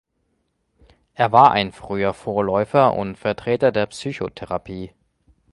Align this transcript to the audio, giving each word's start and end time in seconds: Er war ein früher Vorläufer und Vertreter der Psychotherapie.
Er 1.13 1.31
war 1.31 1.51
ein 1.51 1.71
früher 1.71 2.15
Vorläufer 2.15 2.95
und 2.95 3.17
Vertreter 3.19 3.71
der 3.71 3.85
Psychotherapie. 3.85 4.93